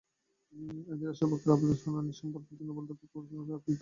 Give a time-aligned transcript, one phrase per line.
[0.87, 3.61] এদিন রাষ্ট্রপক্ষের আবেদনের শুনানি সোমবার পর্যন্ত মুলতবি রাখেন আপিল বিভাগ।